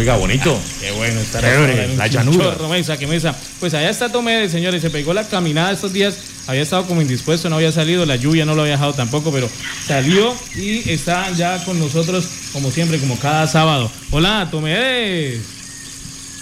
Oiga, 0.00 0.16
bonito. 0.16 0.58
Qué 0.80 0.92
bueno 0.92 1.20
estar 1.20 1.42
Chévere, 1.42 1.94
la 1.94 2.06
llanura. 2.06 2.56
mesa, 2.70 2.96
que 2.96 3.06
mesa. 3.06 3.36
Pues 3.58 3.74
allá 3.74 3.90
está 3.90 4.10
Tomé, 4.10 4.48
señores, 4.48 4.80
se 4.80 4.88
pegó 4.88 5.12
la 5.12 5.28
caminada 5.28 5.72
estos 5.72 5.92
días, 5.92 6.16
había 6.46 6.62
estado 6.62 6.86
como 6.86 7.02
indispuesto, 7.02 7.50
no 7.50 7.56
había 7.56 7.70
salido, 7.70 8.06
la 8.06 8.16
lluvia 8.16 8.46
no 8.46 8.54
lo 8.54 8.62
había 8.62 8.72
dejado 8.76 8.94
tampoco, 8.94 9.30
pero 9.30 9.50
salió 9.86 10.34
y 10.56 10.88
está 10.90 11.30
ya 11.32 11.62
con 11.66 11.78
nosotros 11.78 12.26
como 12.54 12.70
siempre, 12.70 12.98
como 12.98 13.18
cada 13.18 13.46
sábado. 13.46 13.92
Hola, 14.10 14.48
Tomé. 14.50 15.38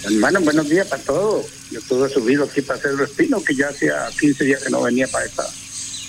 Hermano, 0.05 0.39
buenos 0.39 0.69
días 0.69 0.87
para 0.87 1.03
todos. 1.03 1.45
Yo 1.69 1.79
estuve 1.79 2.07
subido 2.07 2.45
aquí 2.45 2.61
para 2.61 2.79
hacer 2.79 2.91
el 2.91 3.01
espino, 3.01 3.43
que 3.43 3.53
ya 3.57 3.67
hacía 3.67 3.93
15 4.21 4.45
días 4.45 4.63
que 4.63 4.69
no 4.69 4.83
venía 4.83 5.05
para, 5.09 5.25
esta, 5.25 5.43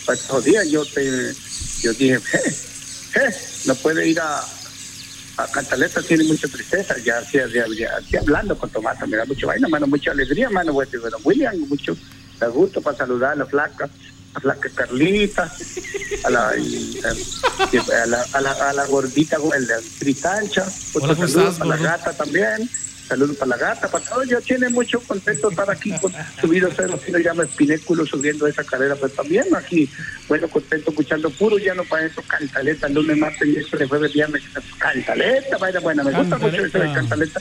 para 0.07 0.17
estos 0.17 0.45
días. 0.45 0.69
Yo 0.71 0.85
te, 0.85 1.35
yo 1.83 1.93
dije, 1.95 2.21
"Je, 2.21 2.39
je, 3.13 3.37
no 3.65 3.75
puede 3.75 4.09
ir 4.09 4.21
a 4.21 4.41
Cantaleta, 5.49 6.03
tiene 6.03 6.25
mucha 6.25 6.49
tristeza. 6.49 6.97
Ya 6.99 7.21
ya, 7.33 7.47
ya, 7.49 7.89
hacía 7.97 8.21
hablando 8.21 8.57
con 8.57 8.71
Tomás, 8.71 8.97
me 9.07 9.17
da 9.17 9.25
mucha 9.25 9.47
vaina, 9.47 9.69
mano, 9.69 9.87
mucha 9.87 10.11
alegría, 10.11 10.51
mano. 10.51 10.73
Bueno, 10.73 10.91
bueno, 11.01 11.17
William, 11.25 11.57
mucho 11.69 11.97
gusto 12.49 12.81
para 12.81 12.97
saludar 12.97 13.33
a 13.33 13.37
la 13.37 13.47
flaca, 13.47 13.85
a 13.85 13.89
la 14.35 14.41
flaca 14.41 14.71
Carlita, 14.75 15.53
a 16.25 16.31
la, 16.31 16.49
a 16.49 18.07
la, 18.07 18.23
a 18.33 18.41
la, 18.41 18.53
a 18.53 18.73
la 18.73 18.87
gordita, 18.87 19.37
el 19.55 19.67
de 19.67 19.75
Tristancha, 19.99 20.63
Hola, 20.63 20.73
otro 20.95 21.17
¿cómo 21.17 21.29
saludo 21.29 21.51
estás, 21.51 21.59
para 21.59 21.71
la 21.71 21.77
gata 21.77 22.13
también. 22.13 22.71
Saludos 23.11 23.39
para 23.39 23.49
la 23.49 23.57
gata, 23.57 23.89
para 23.89 24.05
todos. 24.05 24.29
Yo 24.29 24.41
tiene 24.41 24.69
mucho 24.69 25.01
contento 25.01 25.51
estar 25.51 25.69
aquí 25.69 25.91
con 25.99 26.13
subido 26.41 26.71
cero, 26.77 26.97
si 27.05 27.11
lo 27.11 27.19
llama 27.19 27.43
Espinéculo, 27.43 28.07
subiendo 28.07 28.47
esa 28.47 28.63
carrera, 28.63 28.95
pues 28.95 29.13
también 29.17 29.47
aquí, 29.57 29.91
bueno, 30.29 30.47
contento 30.47 30.91
escuchando 30.91 31.29
puro 31.31 31.59
llano 31.59 31.83
para 31.87 32.07
eso, 32.07 32.23
cantaleta, 32.23 32.89
lunes, 32.89 33.17
martes, 33.17 33.49
miércoles, 33.49 33.89
jueves, 33.89 34.13
viernes, 34.13 34.43
cantaleta, 34.79 35.59
vaya, 35.59 35.81
bueno, 35.81 36.05
me 36.05 36.13
gusta 36.13 36.39
mucho 36.39 36.65
eso 36.65 36.79
de 36.79 36.93
Cantaleta. 36.93 37.41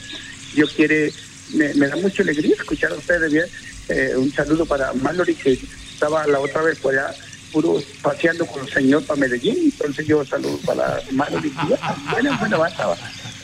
Yo 0.56 0.66
quiere, 0.66 1.12
me, 1.54 1.72
me 1.74 1.86
da 1.86 1.94
mucha 1.94 2.24
alegría 2.24 2.56
escuchar 2.56 2.90
a 2.90 2.96
ustedes 2.96 3.30
bien. 3.30 3.46
Eh, 3.88 4.14
un 4.16 4.32
saludo 4.32 4.66
para 4.66 4.92
Mallory, 4.92 5.36
que 5.36 5.52
estaba 5.52 6.26
la 6.26 6.40
otra 6.40 6.62
vez 6.62 6.80
por 6.80 6.98
allá 6.98 7.14
puro 7.52 7.80
paseando 8.02 8.44
con 8.46 8.64
el 8.64 8.72
señor 8.72 9.04
para 9.04 9.20
Medellín, 9.20 9.56
entonces 9.64 10.04
yo 10.06 10.24
saludo 10.24 10.58
para 10.66 11.00
Mallory. 11.12 11.52
Bueno, 12.10 12.36
bueno, 12.40 12.58
va, 12.58 12.68
estaba. 12.68 12.96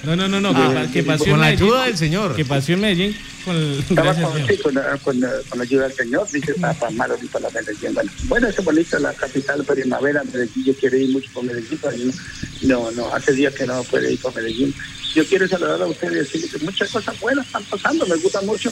No, 0.06 0.14
no, 0.16 0.28
no, 0.28 0.40
no, 0.40 0.54
que, 0.54 0.60
Ah, 0.60 0.72
pa- 0.86 0.92
que 0.92 1.02
pasó 1.02 1.24
con 1.24 1.40
la 1.40 1.46
ayuda 1.48 1.84
del 1.86 1.96
señor. 1.98 2.34
Que 2.36 2.44
pasó 2.44 2.72
en 2.72 2.80
Medellín 2.80 3.16
con 3.44 3.56
el... 3.56 3.78
Estaba 3.80 4.02
Gracias, 4.14 4.30
con, 4.30 4.46
sí, 4.46 4.56
con, 4.62 4.74
la- 4.74 4.98
con, 4.98 5.20
la- 5.20 5.32
con 5.48 5.58
la 5.58 5.64
ayuda 5.64 5.88
del 5.88 5.96
Señor, 5.96 6.28
dice 6.32 6.54
para 6.54 6.90
Mallory, 6.90 7.26
para 7.28 7.48
la 7.48 7.60
Medellín. 7.60 7.94
Bueno, 7.94 8.10
bueno, 8.24 8.48
eso 8.48 8.60
es 8.60 8.64
bonito, 8.64 8.98
la 8.98 9.12
capital 9.14 9.64
primavera, 9.64 10.22
Medellín, 10.24 10.64
yo 10.64 10.74
quiero 10.76 10.96
ir 10.96 11.10
mucho 11.10 11.28
por 11.32 11.44
Medellín, 11.44 11.78
pero 11.82 11.96
no, 12.62 12.90
no, 12.92 13.14
hace 13.14 13.32
días 13.32 13.54
que 13.54 13.66
no 13.66 13.82
puede 13.84 14.12
ir 14.12 14.20
por 14.20 14.34
Medellín. 14.34 14.74
Yo 15.14 15.24
quiero 15.26 15.48
saludar 15.48 15.80
a 15.82 15.86
ustedes 15.86 16.12
y 16.12 16.18
decirles 16.18 16.50
que 16.52 16.58
muchas 16.64 16.90
cosas 16.90 17.18
buenas 17.20 17.46
están 17.46 17.64
pasando, 17.64 18.06
me 18.06 18.16
gusta 18.16 18.40
mucho 18.42 18.70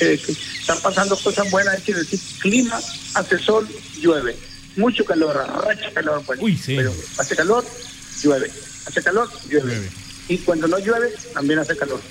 eh, 0.00 0.18
que 0.24 0.32
están 0.32 0.80
pasando 0.82 1.16
cosas 1.16 1.50
buenas, 1.50 1.74
hay 1.74 1.82
que 1.82 1.94
decir, 1.94 2.18
clima, 2.40 2.80
hace 3.14 3.38
sol, 3.38 3.68
llueve, 4.00 4.36
mucho 4.76 5.04
calor, 5.04 5.36
arracha 5.36 5.92
calor, 5.92 6.22
pues, 6.24 6.38
Uy, 6.42 6.56
sí. 6.56 6.76
pero 6.76 6.94
hace 7.18 7.36
calor, 7.36 7.64
llueve, 8.22 8.50
hace 8.86 9.02
calor, 9.02 9.28
llueve. 9.50 9.74
Llueve. 9.74 10.01
Y 10.28 10.38
cuando 10.38 10.68
no 10.68 10.78
llueve, 10.78 11.12
también 11.32 11.58
hace 11.58 11.76
calor. 11.76 12.00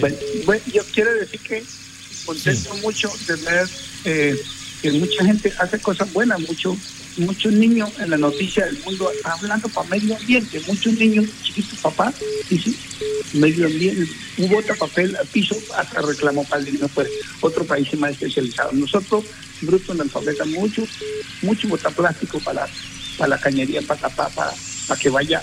Bueno, 0.00 0.16
bueno, 0.46 0.62
yo 0.72 0.84
quiero 0.94 1.12
decir 1.12 1.40
que 1.40 1.64
contento 2.24 2.72
mucho 2.76 3.10
de 3.26 3.34
ver 3.34 3.68
eh, 4.04 4.40
que 4.80 4.92
mucha 4.92 5.24
gente 5.24 5.52
hace 5.58 5.80
cosas 5.80 6.12
buenas, 6.12 6.38
muchos 6.38 6.76
muchos 7.18 7.52
niños 7.52 7.90
en 7.98 8.10
la 8.10 8.16
noticia 8.16 8.64
del 8.66 8.78
mundo 8.84 9.10
hablando 9.24 9.68
para 9.68 9.88
medio 9.88 10.16
ambiente, 10.16 10.60
muchos 10.66 10.92
niños 10.94 11.26
chiquitos, 11.42 11.78
papá, 11.80 12.12
dice 12.48 12.74
medio 13.34 13.66
ambiente, 13.66 14.08
un 14.38 14.48
bota 14.48 14.74
papel 14.74 15.16
al 15.16 15.26
piso, 15.26 15.56
hasta 15.76 16.00
reclamó 16.00 16.44
para 16.44 16.62
el 16.62 16.80
no 16.80 16.88
pues 16.88 17.08
otro 17.40 17.64
país 17.64 17.92
más 17.98 18.12
especializado. 18.12 18.72
Nosotros, 18.72 19.24
bruto 19.62 19.92
analfabeta, 19.92 20.44
mucho, 20.44 20.86
mucho 21.42 21.68
bota 21.68 21.90
plástico 21.90 22.38
para 22.40 22.62
la, 22.62 22.72
para 23.18 23.28
la 23.30 23.38
cañería, 23.38 23.82
para, 23.82 24.08
para, 24.08 24.28
para, 24.30 24.54
para 24.88 24.98
que 25.00 25.10
vaya 25.10 25.42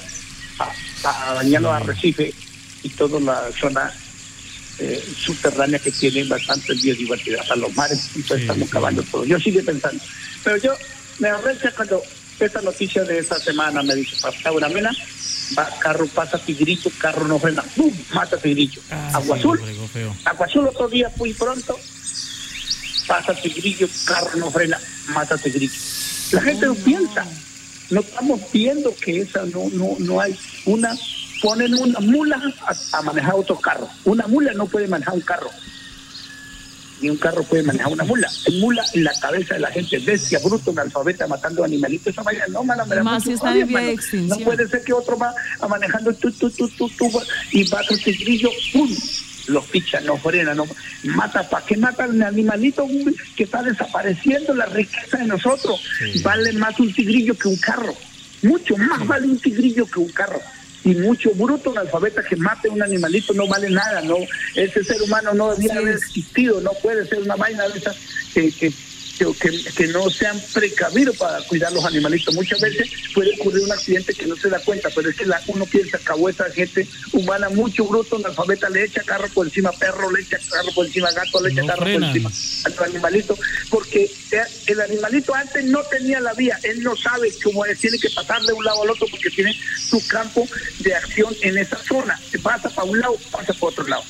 a, 0.59 1.29
a 1.29 1.33
dañar 1.35 1.61
los 1.61 1.71
arrecifes 1.71 2.33
y 2.83 2.89
toda 2.89 3.19
la 3.19 3.49
zona 3.59 3.93
eh, 4.79 5.01
subterránea 5.17 5.79
que 5.79 5.91
tiene 5.91 6.23
bastante 6.25 6.73
biodiversidad 6.73 7.45
a 7.49 7.55
los 7.55 7.73
mares, 7.75 8.09
entonces 8.15 8.37
Sí, 8.37 8.41
estamos 8.43 8.63
sí. 8.63 8.69
acabando 8.69 9.03
todo. 9.03 9.23
Yo 9.25 9.39
sigo 9.39 9.63
pensando. 9.63 10.03
Pero 10.43 10.57
yo 10.57 10.73
me 11.19 11.29
arrecha 11.29 11.71
cuando 11.75 12.01
esta 12.39 12.61
noticia 12.61 13.03
de 13.05 13.19
esta 13.19 13.39
semana 13.39 13.81
me 13.83 13.95
dice, 13.95 14.17
pasa 14.21 14.51
una 14.51 14.67
mena, 14.67 14.91
va, 15.57 15.69
carro 15.79 16.05
pasa 16.07 16.37
tigrillo, 16.37 16.91
carro 16.97 17.25
no 17.27 17.39
frena, 17.39 17.63
¡pum! 17.75 17.93
mata 18.13 18.37
tigrillo. 18.37 18.81
Ah, 18.91 19.11
Agua 19.13 19.37
sí, 19.37 19.39
azul. 19.39 19.61
Agua 20.25 20.45
azul 20.45 20.67
otro 20.67 20.89
día 20.89 21.09
muy 21.15 21.33
pronto, 21.33 21.79
pasa 23.07 23.33
tigrillo, 23.33 23.87
carro 24.05 24.31
no 24.37 24.51
frena, 24.51 24.77
mata 25.07 25.37
tigrillo. 25.37 25.79
La 26.31 26.41
gente 26.41 26.65
no 26.65 26.75
piensa, 26.75 27.25
no 27.89 27.99
estamos 28.01 28.39
viendo 28.51 28.93
que 28.95 29.21
esa 29.21 29.43
no, 29.45 29.69
no, 29.73 29.95
no 29.99 30.19
hay 30.19 30.37
una, 30.65 30.95
ponen 31.41 31.73
una 31.75 31.99
mula 31.99 32.41
a, 32.65 32.97
a 32.97 33.01
manejar 33.01 33.35
otro 33.35 33.59
carro. 33.59 33.87
Una 34.05 34.27
mula 34.27 34.53
no 34.53 34.65
puede 34.65 34.87
manejar 34.87 35.13
un 35.15 35.21
carro. 35.21 35.49
Ni 37.01 37.09
un 37.09 37.17
carro 37.17 37.43
puede 37.43 37.61
manejar 37.63 37.91
una 37.91 38.05
mula. 38.05 38.29
Hay 38.47 38.59
mula 38.61 38.83
en 38.93 39.03
la 39.03 39.13
cabeza 39.19 39.55
de 39.55 39.59
la 39.59 39.69
gente, 39.69 39.99
bestia, 39.99 40.39
bruto, 40.39 40.71
analfabeta, 40.71 41.27
matando 41.27 41.63
animalitos. 41.63 42.07
Esa 42.07 42.23
vaina, 42.23 42.45
no, 42.47 42.63
mano, 42.63 42.85
me 42.85 43.03
Más 43.03 43.15
mucho 43.15 43.25
si 43.25 43.33
está 43.33 43.47
rabia, 43.47 43.61
en 43.63 43.67
vía 43.67 43.77
de 43.79 43.83
mano. 43.85 43.95
extinción. 43.99 44.39
No 44.39 44.45
puede 44.45 44.67
ser 44.69 44.83
que 44.83 44.93
otro 44.93 45.17
va 45.17 45.33
a 45.59 45.67
manejando 45.67 46.13
tu, 46.13 46.31
tu, 46.31 46.49
tu, 46.49 46.69
tu, 46.69 46.89
tu, 46.89 47.11
y 47.51 47.63
va 47.69 47.81
con 47.87 47.97
tigrillo, 47.99 48.49
¡pum! 48.71 48.89
Los 49.47 49.65
picha, 49.65 49.99
no 50.01 50.17
frena, 50.17 50.53
no 50.53 50.65
mata. 51.03 51.47
¿Para 51.49 51.65
qué 51.65 51.77
mata 51.77 52.05
al 52.05 52.21
animalito 52.21 52.87
que 53.35 53.43
está 53.43 53.61
desapareciendo 53.61 54.53
la 54.55 54.65
riqueza 54.65 55.17
de 55.17 55.25
nosotros? 55.25 55.81
Vale 56.23 56.53
más 56.53 56.79
un 56.79 56.93
tigrillo 56.93 57.37
que 57.37 57.47
un 57.47 57.57
carro. 57.57 57.93
Mucho 58.41 58.75
más 58.77 59.05
vale 59.05 59.27
un 59.27 59.39
tigrillo 59.39 59.85
que 59.85 59.99
un 59.99 60.09
carro. 60.09 60.39
Y 60.83 60.93
mucho 60.95 61.31
bruto 61.33 61.71
analfabeta 61.71 62.23
que 62.23 62.35
mate 62.35 62.69
un 62.69 62.81
animalito 62.81 63.33
no 63.33 63.47
vale 63.47 63.69
nada, 63.71 64.01
no 64.01 64.17
ese 64.55 64.83
ser 64.83 65.01
humano 65.01 65.33
no 65.33 65.55
Sí. 65.55 65.67
haber 65.71 65.95
existido, 65.95 66.61
no 66.61 66.71
puede 66.83 67.07
ser 67.07 67.19
una 67.23 67.35
vaina 67.35 67.67
de 67.69 67.79
esas 67.79 67.95
que, 68.33 68.51
que, 68.51 68.71
que, 69.17 69.87
no 69.87 70.09
sean 70.09 70.41
precavidos 70.53 71.17
para 71.17 71.41
cuidar 71.47 71.71
los 71.71 71.85
animalitos. 71.85 72.33
Muchas 72.33 72.59
veces 72.59 72.89
puede 73.13 73.33
ocurrir 73.39 73.63
un 73.63 73.71
accidente 73.71 74.13
que 74.13 74.25
no 74.25 74.35
se 74.35 74.49
da 74.49 74.59
cuenta, 74.59 74.89
pero 74.93 75.09
es 75.09 75.15
que 75.15 75.25
la, 75.25 75.41
uno 75.47 75.65
piensa 75.65 75.97
que 75.97 76.11
a 76.11 76.29
esa 76.29 76.49
gente 76.51 76.87
humana, 77.13 77.49
mucho 77.49 77.85
bruto 77.85 78.17
analfabeta 78.17 78.69
le 78.69 78.83
echa 78.83 79.01
carro 79.03 79.27
por 79.33 79.47
encima, 79.47 79.71
perro 79.71 80.11
le 80.11 80.21
echa 80.21 80.37
carro 80.49 80.71
por 80.73 80.85
encima, 80.85 81.11
gato 81.11 81.41
le 81.41 81.51
echa 81.51 81.61
No 81.61 81.67
carro 81.67 81.83
por 81.83 82.03
encima 82.03 82.31
a 82.65 82.69
los 82.69 82.81
animalitos, 82.81 83.39
porque 83.69 84.03
eh, 84.03 84.41
el 84.67 84.81
animalito 84.81 85.33
antes 85.33 85.63
no 85.65 85.83
tenía 85.83 86.19
la 86.19 86.33
vía, 86.33 86.59
él 86.63 86.81
no 86.81 86.95
sabe 86.95 87.33
cómo 87.43 87.65
es, 87.65 87.79
tiene 87.79 87.99
que 87.99 88.09
pasar 88.09 88.41
de 88.43 88.53
un 88.53 88.63
lado 88.63 88.83
al 88.83 88.89
otro 88.89 89.07
porque 89.09 89.29
tiene 89.29 89.53
su 89.53 90.05
campo 90.07 90.47
de 90.79 90.95
acción 90.95 91.35
en 91.41 91.57
esa 91.57 91.77
zona. 91.77 92.19
Se 92.29 92.39
pasa 92.39 92.69
para 92.69 92.87
un 92.87 92.99
lado, 92.99 93.15
pasa 93.31 93.53
para 93.53 93.67
otro 93.67 93.87
lado. 93.87 94.03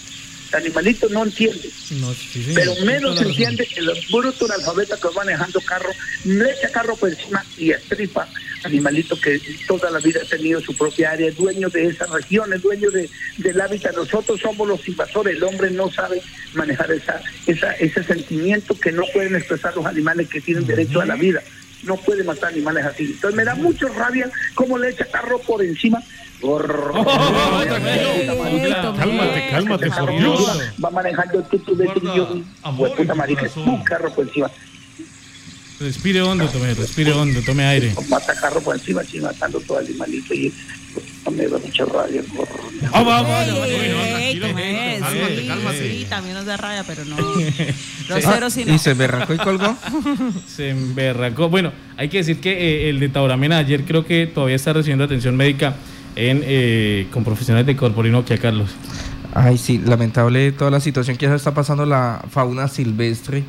Animalito 0.56 1.10
no 1.10 1.24
entiende, 1.24 1.70
No, 1.92 2.14
sí, 2.14 2.44
señor. 2.44 2.56
pero 2.56 2.86
menos 2.86 3.22
entiende 3.22 3.68
que 3.68 3.82
los 3.82 4.10
brutos 4.12 4.50
analfabetas 4.50 5.00
que 5.00 5.08
van 5.08 5.26
manejando 5.28 5.60
carro, 5.62 5.90
le 6.24 6.52
echa 6.52 6.70
carro 6.72 6.96
por 6.96 7.10
encima 7.10 7.44
y 7.58 7.72
estripa 7.72 8.28
animalito 8.66 9.16
que 9.20 9.40
toda 9.68 9.90
la 9.92 10.00
vida 10.00 10.22
ha 10.24 10.28
tenido 10.28 10.60
su 10.62 10.74
propia 10.76 11.12
área, 11.12 11.30
es 11.30 11.38
dueño 11.38 11.70
de 11.70 11.88
esa 11.88 12.06
región, 12.08 12.52
es 12.54 12.62
dueño 12.62 12.90
de, 12.92 13.10
del 13.38 13.62
hábitat. 13.62 13.96
Nosotros 13.96 14.40
somos 14.42 14.68
los 14.68 14.88
invasores, 14.88 15.36
el 15.38 15.44
hombre 15.44 15.70
no 15.72 15.92
sabe 15.92 16.22
manejar 16.54 16.92
esa, 16.92 17.22
esa, 17.46 17.72
ese 17.74 18.04
sentimiento 18.04 18.78
que 18.80 18.92
no 18.92 19.04
pueden 19.14 19.36
expresar 19.36 19.76
los 19.76 19.86
animales 19.86 20.28
que 20.30 20.42
tienen 20.42 20.66
derecho 20.66 21.02
a 21.02 21.06
la 21.06 21.16
vida. 21.16 21.44
No 21.86 21.96
puede 21.98 22.24
matar 22.24 22.50
animales 22.52 22.86
así. 22.86 23.04
Entonces 23.04 23.36
me 23.36 23.44
da 23.44 23.56
mucho 23.56 23.88
rabia 23.90 24.30
cómo 24.56 24.78
le 24.78 24.90
echa 24.90 25.06
carro 25.06 25.40
por 25.40 25.64
encima. 25.64 26.02
Oh, 26.42 26.58
Cálmate, 28.98 29.50
cálmate, 29.52 29.90
por 29.92 30.12
Dios. 30.18 30.62
Va 30.84 30.90
manejando 30.90 31.40
el 31.40 31.46
tu 31.64 33.16
marica, 33.16 33.42
corazón. 33.42 33.70
un 33.70 33.84
carro 33.84 34.12
por 34.12 34.28
encima. 34.28 34.52
Respire 35.86 36.20
hondo, 36.20 36.48
tome, 36.48 36.74
respire 36.74 37.12
hondo, 37.12 37.42
tome 37.44 37.64
aire. 37.64 37.94
mata 38.10 38.34
carro 38.34 38.60
por 38.60 38.76
encima, 38.76 39.02
así 39.02 39.20
matando 39.20 39.60
todo 39.60 39.80
el 39.80 39.86
animalito 39.86 40.34
y 40.34 40.52
me 41.32 41.48
da 41.48 41.60
mucha 41.60 41.86
rabia. 41.86 42.24
Ah, 42.92 43.04
va, 43.04 43.22
va, 43.22 43.46
Ey, 43.46 43.52
va, 43.52 43.60
va, 43.60 43.68
ey, 43.68 43.92
no, 43.92 44.00
ey, 44.00 44.40
tranquilo, 44.40 44.48
Tomé, 44.48 44.98
cálmate, 45.00 45.42
sí, 45.42 45.48
cálmate. 45.48 45.92
Sí, 45.92 46.06
también 46.10 46.34
nos 46.34 46.46
da 46.48 46.58
rabia, 46.58 46.84
pero 46.88 47.06
no. 47.06 47.18
Los 48.10 48.24
ceros 48.24 48.54
sí 48.54 48.66
no. 48.66 48.74
Y 48.74 48.80
se 48.80 48.96
berracó 48.96 49.36
y 49.36 49.38
colgó. 49.38 49.78
Se 50.48 50.72
emberracó. 50.72 51.50
Bueno, 51.50 51.72
hay 51.98 52.10
que 52.10 52.18
decir 52.18 52.40
que 52.40 52.88
eh, 52.88 52.90
el 52.90 53.00
de 53.00 53.10
Tauramena 53.10 53.60
ayer 53.60 53.86
creo 53.86 54.08
que 54.08 54.26
todavía 54.26 54.56
está 54.56 54.74
recibiendo 54.74 55.04
atención 55.04 55.36
médica 55.36 55.76
en, 56.16 56.42
eh, 56.46 57.06
con 57.12 57.24
profesionales 57.24 57.68
de 57.68 57.76
Corporinoquia, 57.76 58.40
Carlos. 58.40 58.72
Ay, 59.36 59.60
sí, 59.60 59.78
lamentable 59.78 60.52
toda 60.52 60.72
la 60.72 60.80
situación 60.80 61.16
que 61.16 61.28
ya 61.28 61.36
está 61.36 61.54
pasando 61.54 61.86
la 61.86 62.26
fauna 62.32 62.68
silvestre 62.70 63.44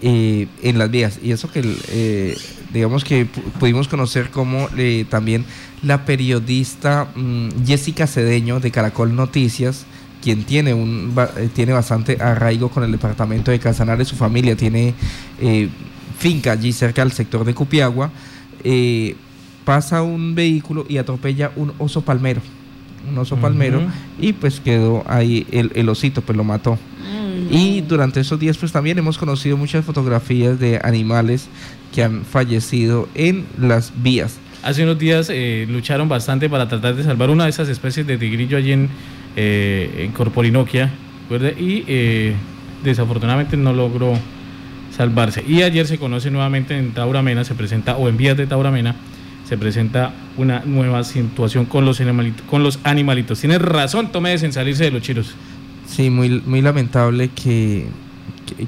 eh, 0.00 0.46
en 0.62 0.78
las 0.78 0.90
vías. 0.90 1.18
Y 1.22 1.32
eso 1.32 1.50
que, 1.50 1.62
eh, 1.88 2.36
digamos 2.72 3.04
que 3.04 3.26
pudimos 3.58 3.88
conocer 3.88 4.30
como 4.30 4.68
eh, 4.76 5.04
también 5.08 5.44
la 5.82 6.04
periodista 6.04 7.08
mm, 7.14 7.66
Jessica 7.66 8.06
Cedeño 8.06 8.60
de 8.60 8.70
Caracol 8.70 9.16
Noticias, 9.16 9.86
quien 10.22 10.44
tiene, 10.44 10.72
un, 10.74 11.14
tiene 11.54 11.72
bastante 11.72 12.18
arraigo 12.20 12.68
con 12.68 12.84
el 12.84 12.92
departamento 12.92 13.50
de 13.50 13.58
Casanare, 13.58 14.04
su 14.04 14.16
familia 14.16 14.56
tiene 14.56 14.94
finca 16.18 16.52
allí 16.52 16.72
cerca 16.72 17.02
del 17.02 17.12
sector 17.12 17.44
de 17.44 17.54
Cupiagua, 17.54 18.10
pasa 19.64 20.02
un 20.02 20.34
vehículo 20.34 20.86
y 20.88 20.98
atropella 20.98 21.52
un 21.54 21.72
oso 21.78 22.02
palmero 22.02 22.40
un 23.08 23.18
oso 23.18 23.36
palmero 23.36 23.82
y 24.18 24.32
pues 24.32 24.60
quedó 24.60 25.04
ahí 25.06 25.46
el, 25.50 25.70
el 25.74 25.88
osito, 25.88 26.20
pues 26.20 26.36
lo 26.36 26.44
mató. 26.44 26.78
Y 27.50 27.80
durante 27.80 28.20
esos 28.20 28.38
días 28.38 28.58
pues 28.58 28.72
también 28.72 28.98
hemos 28.98 29.18
conocido 29.18 29.56
muchas 29.56 29.84
fotografías 29.84 30.58
de 30.58 30.80
animales 30.82 31.48
que 31.94 32.02
han 32.02 32.24
fallecido 32.24 33.08
en 33.14 33.46
las 33.58 33.92
vías. 34.02 34.38
Hace 34.62 34.82
unos 34.82 34.98
días 34.98 35.30
eh, 35.30 35.66
lucharon 35.68 36.08
bastante 36.08 36.50
para 36.50 36.68
tratar 36.68 36.94
de 36.94 37.04
salvar 37.04 37.30
una 37.30 37.44
de 37.44 37.50
esas 37.50 37.68
especies 37.68 38.06
de 38.06 38.18
tigrillo 38.18 38.58
allí 38.58 38.72
en, 38.72 38.88
eh, 39.36 40.04
en 40.04 40.12
Corporinoquia, 40.12 40.90
y 41.58 41.84
eh, 41.86 42.34
desafortunadamente 42.82 43.56
no 43.56 43.72
logró 43.72 44.14
salvarse. 44.96 45.44
Y 45.46 45.62
ayer 45.62 45.86
se 45.86 45.98
conoce 45.98 46.30
nuevamente 46.30 46.76
en 46.76 46.92
Tauramena, 46.92 47.44
se 47.44 47.54
presenta, 47.54 47.96
o 47.96 48.08
en 48.08 48.16
vías 48.16 48.36
de 48.36 48.46
Tauramena, 48.46 48.96
se 49.48 49.56
presenta 49.56 50.12
una 50.36 50.60
nueva 50.64 51.04
situación 51.04 51.64
con 51.66 51.84
los 51.84 52.00
animalitos. 52.00 52.42
Con 52.46 52.62
los 52.62 52.78
animalitos. 52.84 53.40
Tienes 53.40 53.62
razón, 53.62 54.10
tome 54.10 54.32
en 54.32 54.52
salirse 54.52 54.84
de 54.84 54.90
los 54.90 55.02
chiros. 55.02 55.34
Sí, 55.88 56.10
muy, 56.10 56.42
muy 56.44 56.60
lamentable 56.60 57.30
que, 57.30 57.86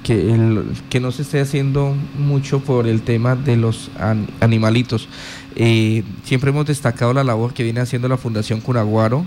que, 0.02 0.32
el, 0.32 0.64
que 0.88 1.00
no 1.00 1.12
se 1.12 1.22
esté 1.22 1.40
haciendo 1.40 1.94
mucho 2.18 2.60
por 2.60 2.86
el 2.86 3.02
tema 3.02 3.36
de 3.36 3.56
los 3.56 3.90
animalitos. 4.40 5.08
Eh, 5.56 6.02
siempre 6.24 6.50
hemos 6.50 6.66
destacado 6.66 7.12
la 7.12 7.24
labor 7.24 7.52
que 7.52 7.62
viene 7.62 7.80
haciendo 7.80 8.08
la 8.08 8.16
Fundación 8.16 8.60
Curaguaro, 8.60 9.24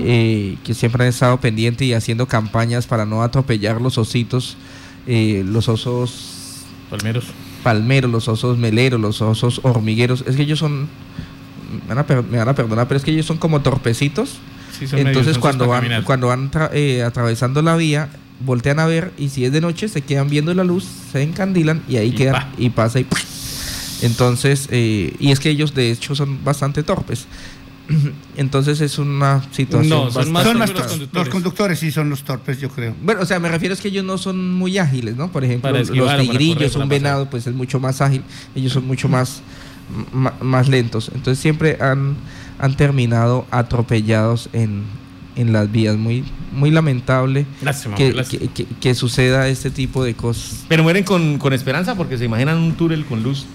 eh, 0.00 0.56
que 0.64 0.74
siempre 0.74 1.04
han 1.04 1.10
estado 1.10 1.38
pendientes 1.40 1.86
y 1.86 1.94
haciendo 1.94 2.26
campañas 2.26 2.86
para 2.86 3.06
no 3.06 3.22
atropellar 3.22 3.80
los 3.80 3.98
ositos, 3.98 4.56
eh, 5.06 5.42
los 5.46 5.68
osos 5.68 6.64
palmeros, 6.90 7.26
palmeros, 7.62 8.10
los 8.10 8.28
osos 8.28 8.58
meleros, 8.58 9.00
los 9.00 9.22
osos 9.22 9.60
hormigueros. 9.62 10.24
Es 10.26 10.36
que 10.36 10.42
ellos 10.42 10.58
son, 10.58 10.88
me 11.88 11.94
van 11.94 11.98
a, 11.98 12.22
me 12.22 12.38
van 12.38 12.48
a 12.48 12.54
perdonar, 12.54 12.88
pero 12.88 12.98
es 12.98 13.04
que 13.04 13.12
ellos 13.12 13.26
son 13.26 13.38
como 13.38 13.60
torpecitos 13.60 14.38
entonces 14.92 15.38
cuando 15.38 15.66
van, 15.66 16.02
cuando 16.04 16.28
van 16.28 16.50
eh, 16.72 17.02
atravesando 17.02 17.62
la 17.62 17.76
vía, 17.76 18.08
voltean 18.40 18.78
a 18.78 18.86
ver 18.86 19.12
y 19.18 19.28
si 19.30 19.44
es 19.44 19.52
de 19.52 19.60
noche 19.60 19.88
se 19.88 20.02
quedan 20.02 20.28
viendo 20.28 20.54
la 20.54 20.64
luz, 20.64 20.86
se 21.12 21.22
encandilan 21.22 21.82
y 21.88 21.96
ahí 21.96 22.12
quedan 22.12 22.50
y 22.56 22.70
pasa 22.70 23.00
y 23.00 23.06
entonces 24.02 24.68
eh, 24.70 25.14
y 25.18 25.32
es 25.32 25.40
que 25.40 25.50
ellos 25.50 25.74
de 25.74 25.90
hecho 25.90 26.14
son 26.14 26.44
bastante 26.44 26.82
torpes. 26.82 27.26
Entonces 28.36 28.80
es 28.80 28.98
una 28.98 29.42
situación. 29.50 29.88
No, 29.88 30.10
son, 30.10 30.30
más 30.30 30.44
los, 30.44 30.54
conductores. 30.70 31.08
los, 31.12 31.28
conductores. 31.28 31.78
sí 31.78 31.90
son 31.90 32.10
los 32.10 32.22
torpes, 32.22 32.60
yo 32.60 32.68
creo. 32.68 32.94
Bueno, 33.02 33.22
o 33.22 33.26
sea, 33.26 33.38
me 33.40 33.48
refiero 33.48 33.74
es 33.74 33.80
que 33.80 33.88
ellos 33.88 34.04
no 34.04 34.18
son 34.18 34.54
muy 34.54 34.78
ágiles, 34.78 35.16
¿no? 35.16 35.30
Por 35.32 35.44
ejemplo, 35.44 35.70
los 35.70 36.18
tigrillos, 36.18 36.76
un 36.76 36.88
venado, 36.88 37.30
pues 37.30 37.46
es 37.46 37.54
mucho 37.54 37.80
más 37.80 38.00
ágil. 38.00 38.22
Ellos 38.54 38.72
son 38.72 38.86
mucho 38.86 39.08
más, 39.08 39.42
más 40.40 40.68
lentos. 40.68 41.10
Entonces 41.14 41.40
siempre 41.40 41.78
han 41.80 42.16
han 42.58 42.76
terminado 42.76 43.46
atropellados 43.50 44.48
en, 44.52 44.84
en 45.36 45.52
las 45.52 45.70
vías. 45.70 45.96
Muy, 45.96 46.24
muy 46.52 46.70
lamentable 46.70 47.46
que, 47.96 48.68
Que, 48.80 48.94
suceda 48.94 49.48
este 49.48 49.70
tipo 49.70 50.04
de 50.04 50.14
cosas. 50.14 50.64
Pero 50.68 50.82
mueren 50.82 51.04
con, 51.04 51.38
con 51.38 51.52
esperanza 51.52 51.94
porque 51.94 52.18
se 52.18 52.24
imaginan 52.24 52.58
un 52.58 52.74
túnel 52.74 53.04
con 53.04 53.22
luz. 53.22 53.46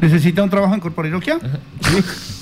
¿Necesita 0.00 0.42
un 0.42 0.50
trabajo 0.50 0.74
en 0.74 0.80
Corporinoquia? 0.80 1.38